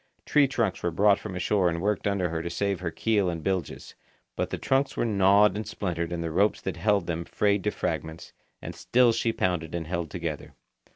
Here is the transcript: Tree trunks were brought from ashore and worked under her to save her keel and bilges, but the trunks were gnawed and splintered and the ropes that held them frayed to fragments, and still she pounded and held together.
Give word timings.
Tree 0.25 0.47
trunks 0.47 0.81
were 0.81 0.89
brought 0.89 1.19
from 1.19 1.35
ashore 1.35 1.69
and 1.69 1.79
worked 1.79 2.07
under 2.07 2.29
her 2.29 2.41
to 2.41 2.49
save 2.49 2.79
her 2.79 2.89
keel 2.89 3.29
and 3.29 3.43
bilges, 3.43 3.93
but 4.35 4.49
the 4.49 4.57
trunks 4.57 4.97
were 4.97 5.05
gnawed 5.05 5.55
and 5.55 5.67
splintered 5.67 6.11
and 6.11 6.23
the 6.23 6.31
ropes 6.31 6.59
that 6.59 6.77
held 6.77 7.05
them 7.05 7.23
frayed 7.23 7.63
to 7.65 7.69
fragments, 7.69 8.33
and 8.63 8.73
still 8.73 9.11
she 9.11 9.31
pounded 9.31 9.75
and 9.75 9.85
held 9.85 10.09
together. 10.09 10.55